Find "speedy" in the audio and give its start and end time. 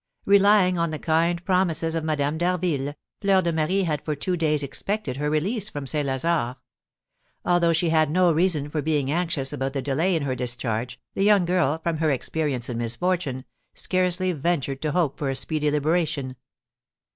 15.35-15.69